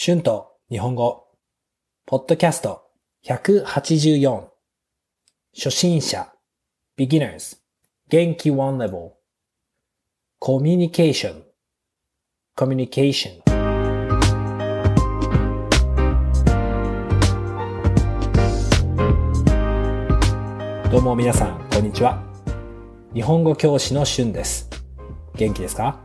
[0.00, 1.26] 春と日本語、
[2.06, 2.82] ポッドキャスト。
[3.26, 4.46] 184
[5.52, 6.32] 初心者。
[6.96, 7.56] beginners
[8.08, 9.14] 元気 one level
[10.38, 11.42] コミュニケーション
[12.56, 13.40] communication
[20.92, 22.22] どうも皆さん、こんにちは。
[23.14, 24.70] 日本語教師の春です。
[25.34, 25.98] 元気ですか？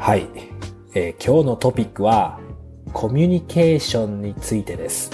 [0.00, 0.26] はい。
[0.94, 2.40] えー、今日のトピックは
[2.94, 5.10] コミュニケーションについてです。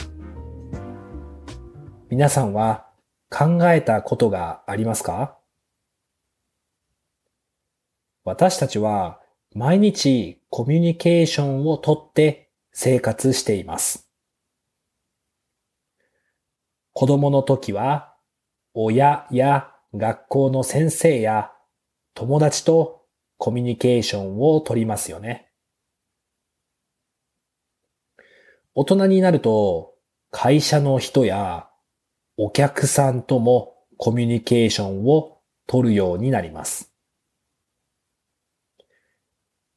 [2.08, 2.86] 皆さんは
[3.28, 5.36] 考えたことがありますか？
[8.22, 9.20] 私たちは
[9.52, 14.08] 毎日コミュニケーションをとって生活しています。
[16.92, 18.14] 子供の時は
[18.74, 21.50] 親や学校の先生や
[22.14, 23.02] 友達と
[23.38, 25.50] コミュニケーションをとりますよね。
[28.76, 29.94] 大人になると
[30.30, 31.68] 会社の人や
[32.36, 36.92] お客さんともコミュニケーションを取るようになります。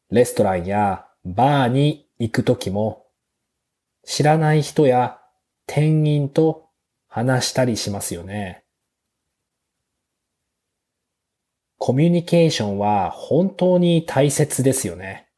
[0.09, 3.05] レストランやバーに行くときも
[4.03, 5.19] 知らない人や
[5.67, 6.69] 店員と
[7.07, 8.63] 話したりしますよね。
[11.77, 15.29] コミュニケーションは本当に大切ですよね。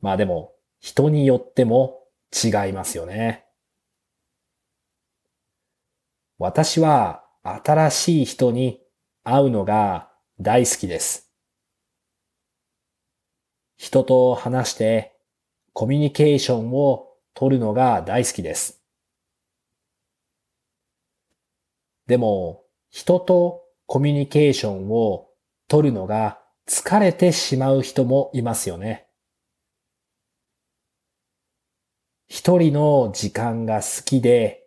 [0.00, 2.00] まあでも、人によっても
[2.32, 3.44] 違いますよね。
[6.38, 8.80] 私は新しい人に
[9.24, 11.32] 会うのが大好きです。
[13.76, 15.16] 人と話して
[15.72, 18.82] コミュニケーションを取るのが大好きです。
[22.06, 25.28] でも、人とコミュニケーションを
[25.68, 29.07] 取るのが疲れてしまう人もいますよね。
[32.28, 34.64] 一人の時間が好きで、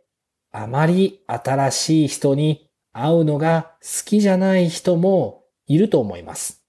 [0.52, 6.66] あまり新しい人に会うのが好きじゃない人もいると思います。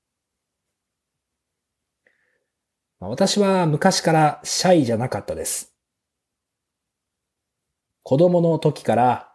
[3.00, 5.74] 私は昔からシャイじゃなかったです。
[8.04, 9.32] 子供の時から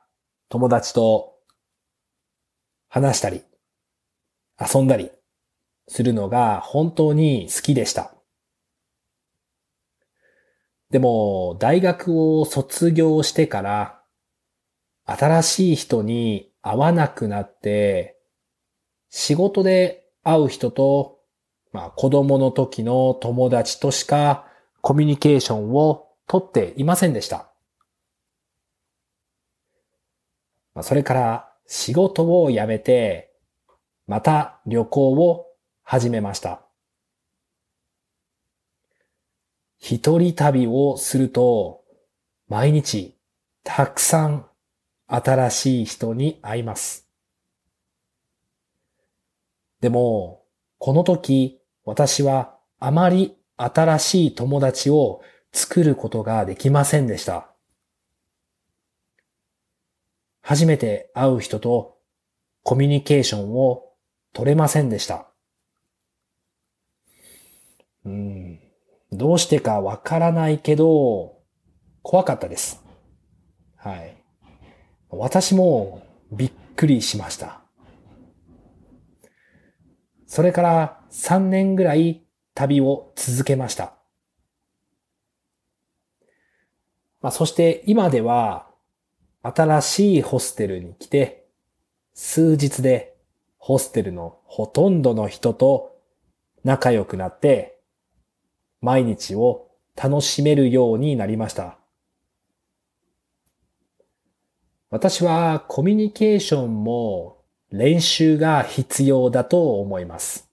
[0.49, 1.39] 友達と
[2.87, 3.43] 話したり、
[4.59, 5.11] 遊んだり
[5.87, 8.16] するのが本当に好きでした。
[10.89, 14.01] でも、大学を卒業してから、
[15.05, 18.17] 新しい人に会わなくなって、
[19.09, 21.19] 仕事で会う人と、
[21.73, 24.47] まあ子供の時の友達としか
[24.81, 27.51] コミュニケーションをとっていませんでした。
[30.73, 33.33] まあ、それから仕事を辞めて、
[34.05, 35.47] また旅行を
[35.83, 36.66] 始めました。
[39.79, 41.83] 一人旅をすると、
[42.47, 43.15] 毎日
[43.63, 44.45] たくさん
[45.07, 47.07] 新しい人に会います。
[49.79, 50.43] でも、
[50.79, 55.21] この時、私はあまり新しい友達を
[55.51, 57.49] 作ることができませんでした。
[60.41, 61.97] 初めて会う人と
[62.63, 63.91] コミュニケーションを
[64.33, 65.27] 取れませんでした。
[68.05, 68.66] うん
[69.12, 71.38] どうしてかわからないけど、
[72.01, 72.84] 怖かったです。
[73.75, 74.18] はい。
[75.09, 77.62] 私もびっくりしました。
[80.25, 82.23] それから3年ぐらい
[82.53, 83.94] 旅を続けました。
[87.22, 88.68] まあ、そして今では
[89.41, 91.47] 新しいホステルに来て
[92.13, 93.16] 数日で
[93.57, 95.97] ホステルのほとんどの人と
[96.63, 97.76] 仲良くなって
[98.81, 101.77] 毎日を楽しめるようになりました。
[104.89, 110.49] 私はコミュニケーションも練習が必要だと思います。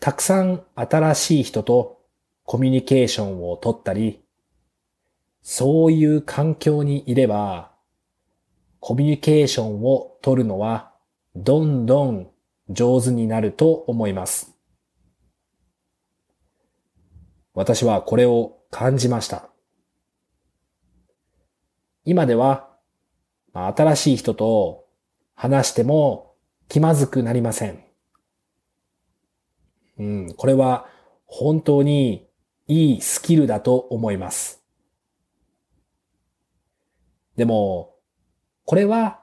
[0.00, 2.02] たくさん新しい人と
[2.44, 4.22] コミュニケーションをとったり、
[5.40, 7.72] そういう環境にいれば、
[8.80, 10.92] コミュニケーションを取るのは
[11.34, 12.30] どんどん
[12.70, 14.54] 上手になると思います。
[17.54, 19.48] 私はこれを感じました。
[22.04, 22.70] 今では、
[23.52, 24.86] 新しい人と
[25.34, 26.34] 話しても
[26.68, 27.84] 気まずくなりません。
[29.98, 30.86] うん、これは
[31.26, 32.26] 本当に
[32.66, 34.64] いいスキルだと思います。
[37.36, 37.94] でも、
[38.64, 39.20] これは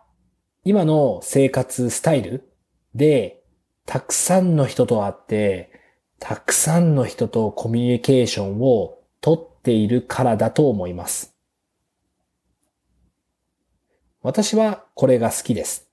[0.64, 2.51] 今の生活スタイル
[2.96, 3.42] で
[3.86, 5.72] たくさんの人と会って、
[6.20, 11.36] たくさんの人とコミュニケーションをとっているからだと思います。
[14.22, 15.90] 私はこれが好きです。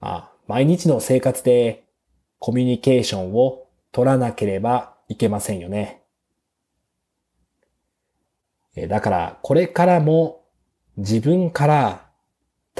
[0.00, 1.84] あ、毎日の生活で
[2.38, 6.02] コミュニケーションを取らなければいけませんよね。
[8.88, 10.44] だからこれからも
[10.96, 12.09] 自分から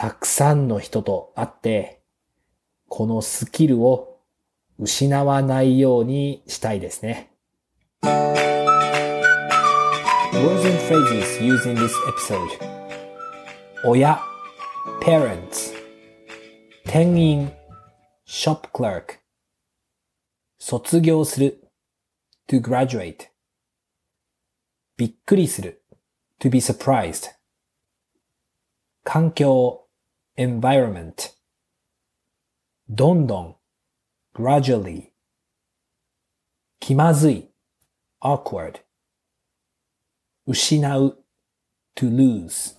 [0.01, 2.01] たくさんの人と会って、
[2.89, 4.19] このスキルを
[4.79, 7.31] 失わないようにしたいですね。
[8.03, 8.25] Words
[10.65, 12.49] and phrases used in this episode
[13.85, 14.19] 親
[15.03, 15.75] parents
[16.87, 17.53] 店員
[18.27, 19.19] shop clerk
[20.59, 21.69] 卒業する
[22.49, 23.29] to graduate
[24.97, 25.83] びっくりする
[26.39, 27.33] to be surprised
[29.05, 29.80] 環境
[30.41, 31.35] environment.
[32.89, 33.57] どんどん
[34.35, 35.11] gradually.
[36.81, 37.51] 気まずい。
[38.23, 38.81] awkward.
[40.47, 41.19] 失う。
[41.95, 42.75] to lose.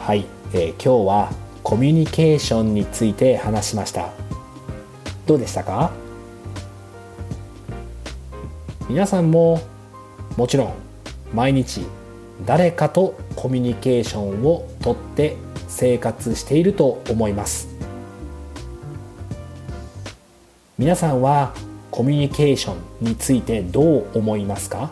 [0.00, 0.24] はい、
[0.54, 1.30] えー、今日は
[1.62, 4.14] コミュニケーションについて話しました。
[5.26, 5.92] どうでしたか？
[8.88, 9.60] 皆さんも
[10.38, 10.74] もちろん
[11.34, 11.82] 毎日
[12.44, 15.36] 誰かとコミュニケーションをとって
[15.68, 17.68] 生活していると思います
[20.76, 21.54] 皆さんは
[21.90, 24.90] コミュニケーションについてどう思いますか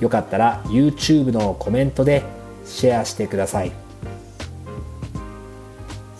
[0.00, 2.22] よかったら YouTube のコメントで
[2.64, 3.72] シェアしてください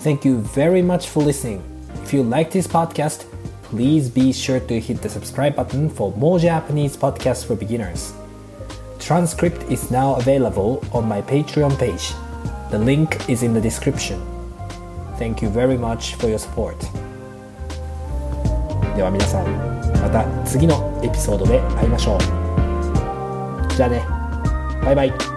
[0.02, 1.60] Thank you very much for listening.
[2.04, 3.26] If you like this podcast,
[3.64, 8.14] please be sure to hit the subscribe button for more Japanese podcasts for beginners.
[9.07, 12.13] Transcript is now available on my Patreon page.
[12.71, 14.21] The link is in the description.
[15.17, 16.77] Thank you very much for your support.
[18.95, 19.45] では皆さん、
[20.01, 22.19] また次のエピソードで会いましょう。
[23.75, 24.05] じゃあね、
[24.85, 25.36] バイバイ。